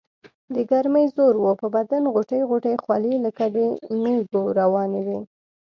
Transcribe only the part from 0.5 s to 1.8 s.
دګرمۍ زور وو پۀ